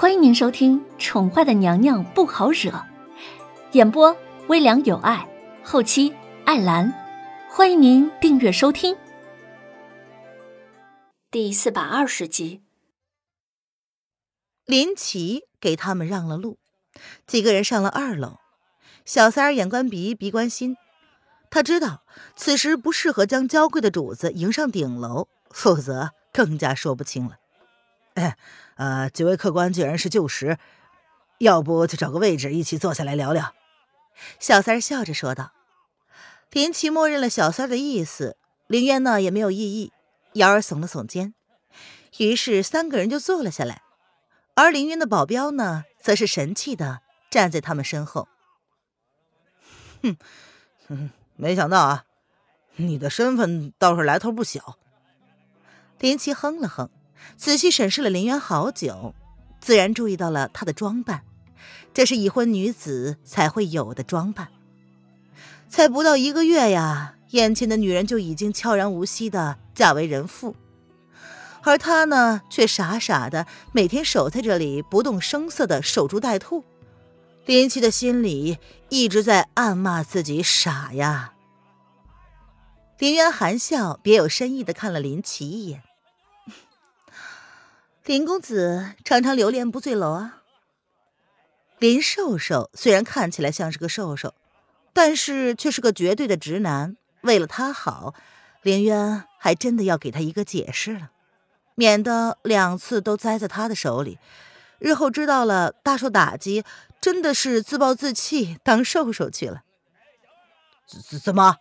[0.00, 2.70] 欢迎您收听《宠坏的娘娘不好惹》，
[3.72, 5.28] 演播微凉有爱，
[5.64, 6.14] 后期
[6.44, 6.94] 艾兰。
[7.50, 8.96] 欢迎您订阅收听。
[11.32, 12.62] 第四百二十集，
[14.66, 16.60] 林奇给他们让了路，
[17.26, 18.36] 几个人上了二楼。
[19.04, 20.76] 小三儿眼观鼻，鼻观心，
[21.50, 22.04] 他知道
[22.36, 27.38] 此时不适合将娇贵的主子迎上顶楼，否则更加说不清了。
[28.76, 30.58] 呃，几位客官既然是旧识，
[31.38, 33.54] 要不就找个位置一起坐下来聊聊。
[34.38, 35.52] 小三笑着说道。
[36.50, 39.92] 林奇默认了小三的意思，林渊呢也没有异议，
[40.32, 41.34] 瑶儿耸了耸肩，
[42.16, 43.82] 于是三个人就坐了下来。
[44.54, 47.00] 而林渊的保镖呢，则是神气的
[47.30, 48.26] 站在他们身后。
[50.02, 50.16] 哼，
[50.88, 52.04] 哼，没想到啊，
[52.76, 54.78] 你的身份倒是来头不小。
[56.00, 56.90] 林奇哼了哼。
[57.36, 59.14] 仔细审视了林渊好久，
[59.60, 61.22] 自然注意到了他的装扮，
[61.94, 64.48] 这是已婚女子才会有的装扮。
[65.68, 70.56] 才不到一个月呀，眼前的女人就已经悄然无息的嫁为人妇，
[71.62, 76.64] 而他呢，却傻傻的每天守在这里，不动声色的守株待兔。
[77.44, 81.34] 林奇的心里一直在暗骂自己傻呀。
[82.98, 85.82] 林渊含笑，别有深意的看了林奇一眼。
[88.08, 90.40] 林公子常常流连不醉楼啊。
[91.78, 94.32] 林瘦瘦虽然看起来像是个瘦瘦，
[94.94, 96.96] 但是却是个绝对的直男。
[97.20, 98.14] 为了他好，
[98.62, 101.10] 林渊还真的要给他一个解释了，
[101.74, 104.18] 免得两次都栽在他的手里，
[104.78, 106.64] 日后知道了大受打击，
[107.02, 109.64] 真的是自暴自弃当瘦瘦去了。
[110.86, 111.56] 怎怎么，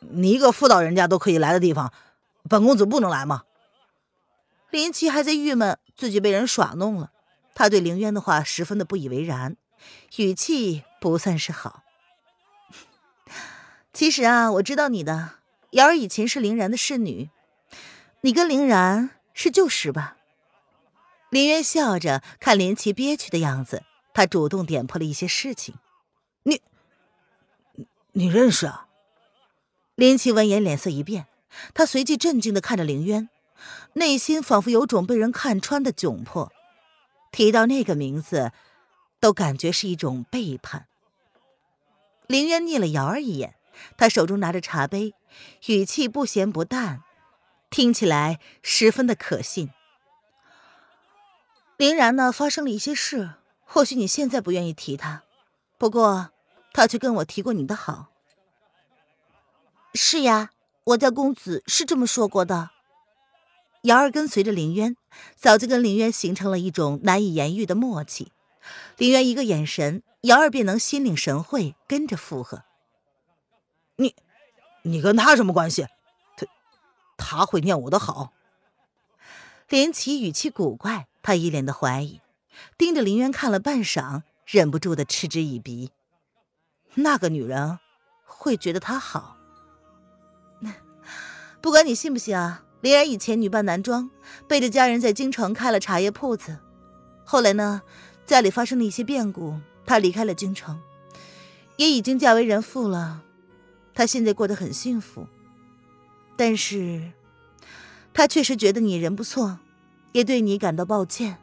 [0.00, 1.92] 你一个妇道人家都可以来的地方，
[2.48, 3.42] 本公子不能来吗？
[4.70, 7.10] 林奇还在郁闷自己被人耍弄了，
[7.54, 9.56] 他对凌渊的话十分的不以为然，
[10.16, 11.82] 语气不算是好。
[13.92, 15.36] 其实啊，我知道你的，
[15.70, 17.30] 瑶儿以前是凌然的侍女，
[18.20, 20.16] 你跟凌然是旧识吧？
[21.30, 23.82] 林渊笑着看林奇憋屈的样子，
[24.12, 25.74] 他主动点破了一些事情。
[26.42, 26.60] 你，
[28.12, 28.86] 你认识啊？
[29.94, 31.26] 林奇闻言脸色一变，
[31.74, 33.28] 他随即震惊的看着凌渊。
[33.94, 36.52] 内心仿佛有种被人看穿的窘迫，
[37.32, 38.52] 提到那个名字，
[39.20, 40.86] 都感觉是一种背叛。
[42.26, 43.54] 林渊睨了瑶儿一眼，
[43.96, 45.14] 他手中拿着茶杯，
[45.66, 47.02] 语气不咸不淡，
[47.70, 49.70] 听起来十分的可信。
[51.76, 55.22] 林然呢，发生了一些事，或许你现在不愿意提他，
[55.78, 56.30] 不过
[56.72, 58.08] 他却跟我提过你的好。
[59.94, 60.50] 是呀，
[60.84, 62.70] 我家公子是这么说过的。
[63.82, 64.96] 瑶儿跟随着林渊，
[65.36, 68.32] 早就跟林渊形成了一种难以言喻的默契。
[68.96, 72.64] 林渊一个眼神，瑶儿便能心领神会，跟着附和。
[73.96, 74.14] 你，
[74.82, 75.86] 你跟他什么关系？
[76.36, 76.46] 他，
[77.16, 78.32] 他会念我的好。
[79.68, 82.20] 林奇语气古怪，他一脸的怀疑，
[82.76, 85.92] 盯着林渊看了半晌，忍不住的嗤之以鼻。
[86.94, 87.78] 那个女人
[88.24, 89.36] 会觉得他好？
[91.62, 92.64] 不管你信不信啊！
[92.80, 94.08] 林然以前女扮男装，
[94.46, 96.58] 背着家人在京城开了茶叶铺子。
[97.24, 97.82] 后来呢，
[98.24, 100.80] 家里发生了一些变故，她离开了京城，
[101.76, 103.22] 也已经嫁为人妇了。
[103.92, 105.26] 她现在过得很幸福，
[106.36, 107.10] 但是，
[108.14, 109.58] 她确实觉得你人不错，
[110.12, 111.38] 也对你感到抱歉，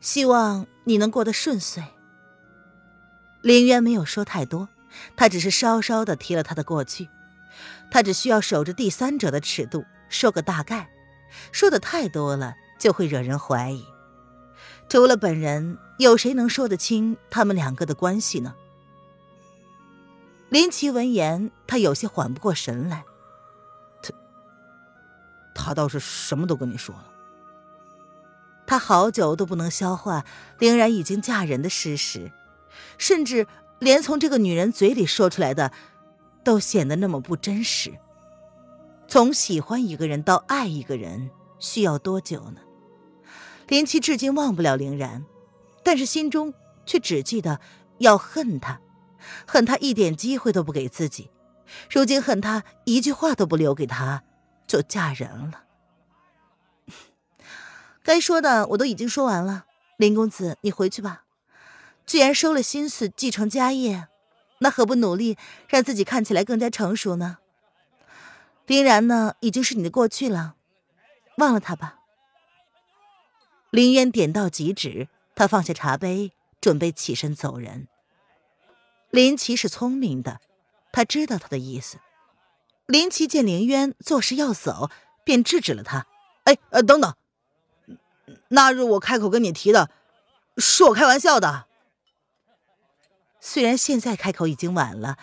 [0.00, 1.82] 希望你能过得顺遂。
[3.42, 4.68] 林渊没有说太多，
[5.16, 7.08] 他只是稍稍的提了他的过去，
[7.90, 9.84] 他只需要守着第三者的尺度。
[10.08, 10.90] 说个大概，
[11.52, 13.84] 说的太多了就会惹人怀疑。
[14.88, 18.54] 除了本人，有谁能说得清他们两个的关系呢？
[20.48, 23.04] 林奇闻言，他有些缓不过神来。
[24.00, 24.14] 他，
[25.54, 27.12] 他倒是什么都跟你说了。
[28.64, 30.24] 他好久都不能消化
[30.58, 32.30] 凌然已经嫁人的事实，
[32.96, 33.46] 甚至
[33.80, 35.72] 连从这个女人嘴里说出来的，
[36.44, 37.92] 都显得那么不真实。
[39.08, 42.60] 从喜欢一个人到爱一个人需要多久呢？
[43.68, 45.24] 林七至今忘不了凌然，
[45.82, 46.52] 但是心中
[46.84, 47.60] 却只记得
[47.98, 48.80] 要恨他，
[49.46, 51.30] 恨他一点机会都不给自己，
[51.90, 54.22] 如今恨他一句话都不留给他
[54.66, 55.64] 就嫁人了。
[58.02, 59.64] 该说的我都已经说完了，
[59.96, 61.22] 林公子你回去吧。
[62.04, 64.08] 既然收了心思继承家业，
[64.60, 65.36] 那何不努力
[65.68, 67.38] 让自己看起来更加成熟呢？
[68.66, 70.56] 林然呢，已经是你的过去了，
[71.38, 72.00] 忘了他吧。
[73.70, 77.88] 林渊点到即止，他放下茶杯，准备起身走人。
[79.10, 80.40] 林奇是聪明的，
[80.92, 81.98] 他知道他的意思。
[82.86, 84.90] 林奇见林渊作势要走，
[85.24, 86.06] 便制止了他
[86.44, 87.14] ：“哎，呃，等等，
[88.48, 89.90] 那日我开口跟你提的，
[90.56, 91.66] 是我开玩笑的。”
[93.40, 95.16] 虽然现在开口已经晚了，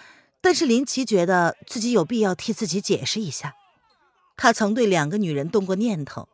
[0.43, 3.55] 但是林奇觉得自己有必要替自己解释一下。
[4.35, 6.27] 他曾对两个女人动过念头，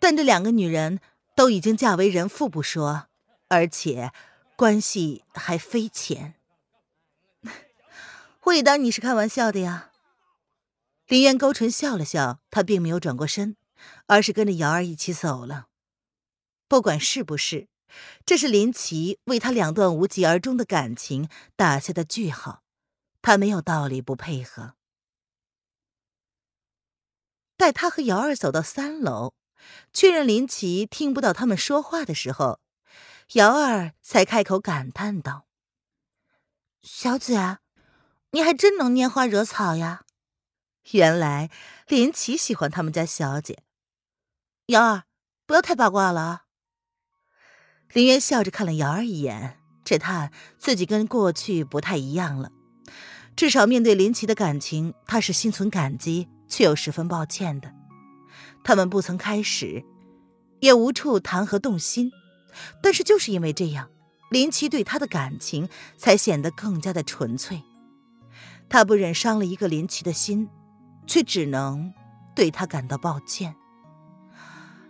[0.00, 1.00] 但这两个女人
[1.34, 3.08] 都已经嫁为人妇不说，
[3.48, 4.10] 而且
[4.56, 6.32] 关系还非浅。
[8.44, 9.90] 我也当你是开玩笑的呀。
[11.06, 13.56] 林渊勾唇笑了笑，他并没有转过身，
[14.06, 15.66] 而是跟着瑶儿一起走了。
[16.66, 17.68] 不管是不是。
[18.26, 22.62] 这是林奇为他两段无疾而终的感情打下的句号，
[23.26, 24.74] 他没有道理不配合。
[27.56, 29.34] 待他和瑶儿走到三楼，
[29.92, 32.60] 确认林奇听不到他们说话的时候，
[33.32, 35.48] 瑶儿才开口感叹道
[36.82, 37.58] ：“小姐，
[38.30, 40.04] 你还真能拈花惹草呀！
[40.92, 41.50] 原来
[41.88, 43.64] 林奇喜欢他们家小姐。
[44.66, 45.02] 瑶儿，
[45.46, 46.44] 不要太八卦了啊。”
[47.92, 52.52] 林渊笑着看了瑶儿一眼，只叹自己跟过去不太一样了。
[53.36, 57.70] 至少面对林奇的感情，他是心存感激，却又十分抱歉的。
[58.64, 59.84] 他们不曾开始，
[60.60, 62.10] 也无处谈何动心。
[62.82, 63.90] 但是就是因为这样，
[64.30, 65.68] 林奇对他的感情
[65.98, 67.62] 才显得更加的纯粹。
[68.68, 70.48] 他不忍伤了一个林奇的心，
[71.06, 71.92] 却只能
[72.34, 73.54] 对他感到抱歉。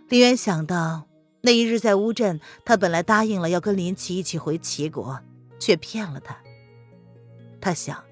[0.07, 1.03] 林渊想到。
[1.41, 5.21] 那一日在乌镇，他本来答应了要跟林奇一起回齐国，
[5.59, 6.35] 却骗了他。
[7.61, 8.03] 他想，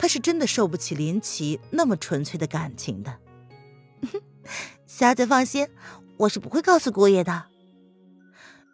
[0.00, 3.18] 他是真的受不起林奇那么纯粹的感情的。
[4.86, 5.68] 小姐放心，
[6.16, 7.44] 我是不会告诉姑爷的。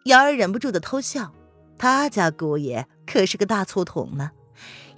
[0.05, 1.33] 瑶儿忍不住的偷笑，
[1.77, 4.31] 他家姑爷可是个大粗桶呢，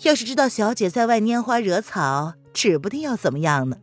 [0.03, 3.77] 要是知道小姐在外拈花惹草，指不定要怎么样呢。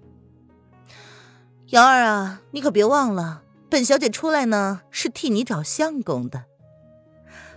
[1.71, 3.43] 瑶儿啊，你可别忘了。
[3.69, 6.45] 本小姐出来呢，是替你找相公的。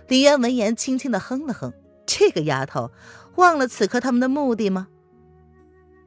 [0.08, 1.72] 李渊闻言，轻轻的哼了哼。
[2.12, 2.90] 这个丫头，
[3.40, 4.88] 忘了此刻他们的目的吗？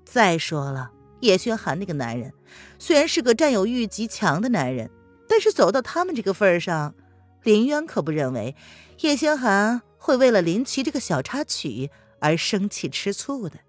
[0.06, 0.92] 再说了，
[1.22, 2.32] 叶轩寒那个男人，
[2.78, 4.90] 虽然是个占有欲极强的男人，
[5.28, 6.94] 但是走到他们这个份儿上，
[7.42, 8.56] 林渊可不认为
[9.00, 11.90] 叶轩寒会为了林奇这个小插曲
[12.20, 13.60] 而生气吃醋的，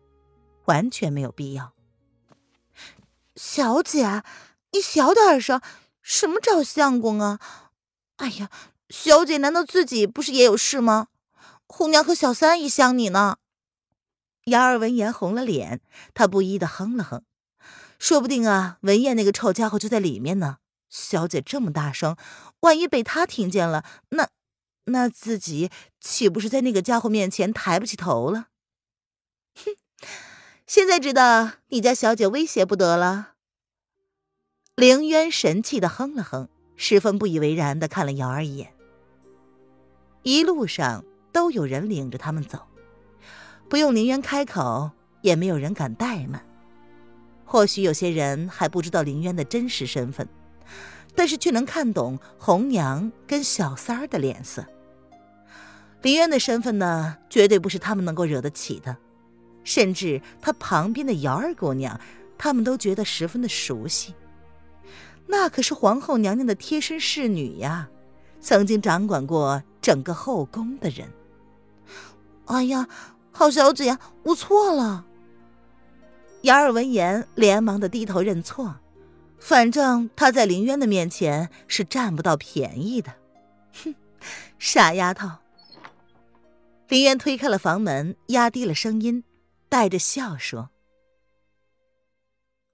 [0.66, 1.72] 完全没有必要。
[3.34, 4.22] 小姐，
[4.72, 5.60] 你小点声。
[6.06, 7.40] 什么找相公啊！
[8.16, 8.50] 哎呀，
[8.90, 11.08] 小姐难道自己不是也有事吗？
[11.66, 13.38] 红娘和小三也想你呢。
[14.46, 15.80] 瑶儿闻言红了脸，
[16.12, 17.22] 她不依的哼了哼，
[17.98, 20.58] 说不定啊，文燕那个臭家伙就在里面呢。
[20.90, 22.16] 小姐这么大声，
[22.60, 24.28] 万一被他听见了，那
[24.84, 28.48] 那自己岂不是在那个家伙面前抬不起头了？
[29.56, 29.74] 哼，
[30.66, 33.32] 现在知道你家小姐威胁不得了。
[34.76, 38.72] 凌渊神气的哼了哼，十分不以为然的看了瑶儿一眼。
[40.22, 42.66] 一路上都有人领着他们走，
[43.68, 44.90] 不用凌渊开口，
[45.22, 46.44] 也没有人敢怠慢。
[47.44, 50.28] 或许有些人还不知道凌渊的真实身份，
[51.14, 54.64] 但是却能看懂红娘跟小三儿的脸色。
[56.02, 58.96] 凌渊的身份呢，绝对不是他们能够惹得起的，
[59.62, 61.98] 甚至他旁边的瑶儿姑娘，
[62.36, 64.14] 他们都觉得十分的熟悉。
[65.26, 67.88] 那可是皇后娘娘的贴身侍女呀，
[68.40, 71.08] 曾经掌管过整个后宫的人。
[72.46, 72.86] 哎呀，
[73.34, 75.04] 好小姐，我错了。
[76.42, 78.76] 雅儿闻言，连忙的低头认错。
[79.40, 83.12] 反正她在林渊的面前是占不到便宜的。
[83.82, 83.94] 哼，
[84.58, 85.28] 傻丫头。
[86.88, 89.24] 林渊推开了房门，压低了声音，
[89.68, 90.70] 带着笑说。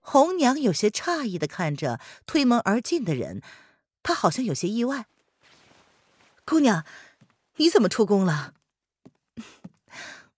[0.01, 3.41] 红娘有些诧异的看着推门而进的人，
[4.03, 5.07] 她好像有些意外。
[6.45, 6.85] 姑娘，
[7.57, 8.53] 你怎么出宫了？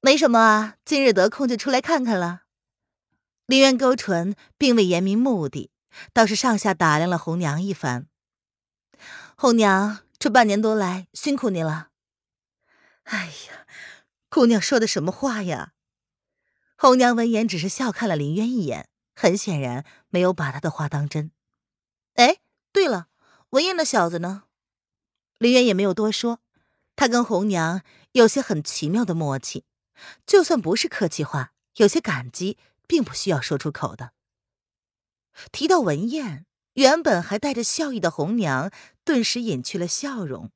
[0.05, 2.43] 没什么啊，今日得空就出来看看了。
[3.47, 5.71] 林渊勾唇，并未言明目的，
[6.13, 8.09] 倒是上下打量了红娘一番。
[9.37, 11.91] 红娘，这半年多来辛苦你了。
[13.05, 13.65] 哎呀，
[14.29, 15.73] 姑娘说的什么话呀？
[16.77, 18.89] 红娘闻言，只是笑看了林渊一眼。
[19.15, 21.31] 很显然没有把他的话当真。
[22.15, 22.39] 哎，
[22.73, 23.07] 对了，
[23.51, 24.45] 文燕那小子呢？
[25.39, 26.41] 林渊也没有多说，
[26.97, 27.83] 他跟红娘
[28.13, 29.65] 有些很奇妙的默契，
[30.27, 34.13] 就算不是客气话，有些感激并不需要说出口的。
[35.51, 38.71] 提到文燕，原本还带着笑意的红娘
[39.05, 40.51] 顿时隐去了笑容，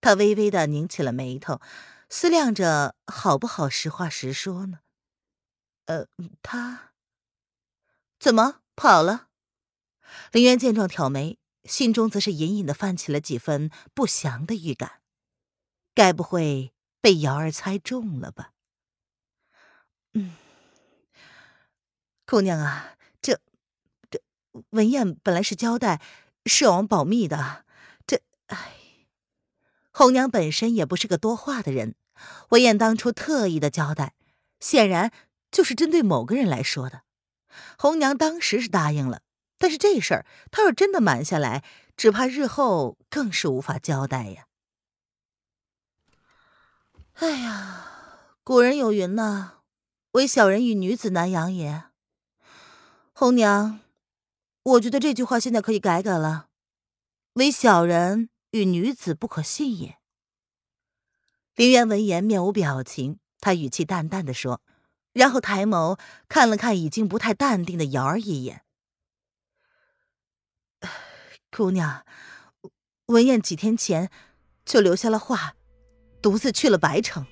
[0.00, 1.60] 她微微的拧起了眉头，
[2.08, 4.80] 思量着好不好实话实说呢？
[5.86, 6.08] 呃，
[6.42, 6.92] 他
[8.18, 9.28] 怎么跑了？
[10.32, 15.02] 林渊见状挑眉，心中则是隐隐的泛起了几分不祥的预感。
[15.94, 18.52] 该不会被瑶儿猜中了吧？
[20.16, 20.32] 嗯，
[22.26, 23.38] 姑娘啊，这
[24.10, 24.18] 这
[24.70, 26.00] 文燕本来是交代
[26.46, 27.66] 是王保密的，
[28.06, 28.72] 这唉，
[29.92, 31.96] 红娘本身也不是个多话的人，
[32.48, 34.14] 文燕当初特意的交代，
[34.58, 35.12] 显然
[35.50, 37.02] 就是针对某个人来说的。
[37.76, 39.20] 红娘当时是答应了，
[39.58, 41.62] 但是这事儿她要真的瞒下来，
[41.94, 44.46] 只怕日后更是无法交代呀。
[47.16, 49.55] 哎呀，古人有云呐
[50.16, 51.84] ，“唯小人与女子难养也。”
[53.12, 53.80] 红娘，
[54.62, 56.48] 我觉得这句话现在可以改改了
[57.34, 59.98] ，“唯小人与女子不可信也。”
[61.54, 64.62] 林渊闻言面无表情，他语气淡淡的说，
[65.12, 68.62] 然后抬眸看了看已经不太淡定的瑶儿一眼
[71.54, 72.06] ：“姑娘，
[73.06, 74.10] 文燕几天前
[74.64, 75.56] 就留下了话。”
[76.22, 77.26] 独自去了白城。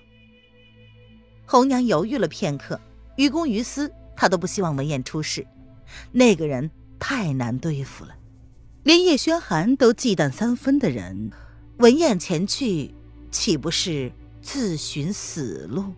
[1.46, 2.80] 红娘犹豫了片刻，
[3.16, 5.46] 于公于私，她都不希望文燕出事。
[6.12, 8.14] 那个人太难对付了，
[8.82, 11.30] 连叶轩寒都忌惮三分的人，
[11.78, 12.94] 文燕前去，
[13.30, 14.10] 岂不是
[14.40, 15.92] 自寻死路？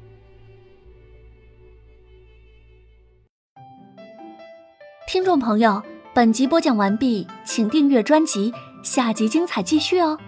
[5.09, 5.81] 听众朋友，
[6.13, 10.19] 本集播讲完毕，请订阅专辑，下集精彩继续哦。